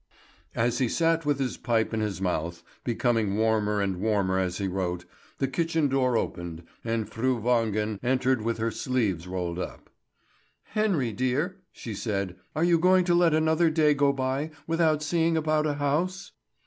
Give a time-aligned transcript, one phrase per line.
[0.55, 4.67] As he sat with his pipe in his mouth, becoming warmer and warmer as he
[4.67, 5.05] wrote,
[5.37, 9.91] the kitchen door opened and Fru Wangen entered with her sleeves rolled up.
[10.63, 15.37] "Henry, dear," she said; "are you going to let another day go by without seeing
[15.37, 16.31] about a house?"